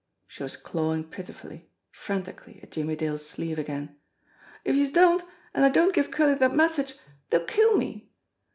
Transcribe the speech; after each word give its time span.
She 0.27 0.41
was 0.41 0.57
clawing 0.57 1.03
pitifully, 1.11 1.69
frantically 1.91 2.59
at 2.63 2.71
Jimmie 2.71 2.95
Dale's 2.95 3.29
sleeve 3.29 3.59
again. 3.59 3.99
"If 4.65 4.75
youse 4.75 4.89
don't, 4.89 5.21
an' 5.53 5.61
I 5.63 5.69
don't 5.69 5.93
give 5.93 6.09
Curley 6.09 6.39
dat 6.39 6.55
message, 6.55 6.95
dey'll 7.29 7.45
kill 7.45 7.77
me. 7.77 8.09